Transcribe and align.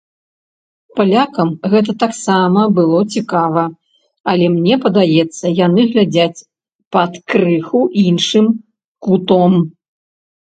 Палякам 0.99 1.49
гэта 1.73 1.91
таксама 2.03 2.61
было 2.79 2.99
цікава, 3.17 3.63
але 4.33 4.45
мне 4.55 4.75
падаецца, 4.87 5.53
яны 5.65 5.81
глядзяць 5.93 6.45
пад 6.97 7.11
крыху 7.35 7.81
іншым 8.07 8.45
кутом. 9.07 9.53